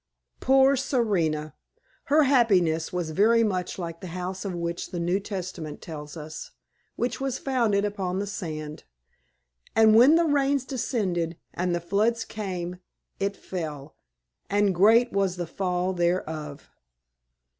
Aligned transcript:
Poor 0.39 0.75
Serena! 0.75 1.53
her 2.05 2.23
happiness 2.23 2.91
was 2.91 3.11
very 3.11 3.43
much 3.43 3.77
like 3.77 4.01
the 4.01 4.07
house 4.17 4.43
of 4.43 4.55
which 4.55 4.89
the 4.89 4.99
New 4.99 5.19
Testament 5.19 5.79
tells 5.79 6.17
us, 6.17 6.49
which 6.95 7.21
was 7.21 7.37
founded 7.37 7.85
upon 7.85 8.17
the 8.17 8.25
sand. 8.25 8.83
And 9.75 9.93
when 9.93 10.15
"the 10.15 10.25
rains 10.25 10.65
descended 10.65 11.37
and 11.53 11.75
the 11.75 11.79
floods 11.79 12.25
came, 12.25 12.77
it 13.19 13.37
fell, 13.37 13.95
and 14.49 14.73
great 14.73 15.11
was 15.13 15.35
the 15.35 15.45
fall 15.45 15.93
thereof." 15.93 16.71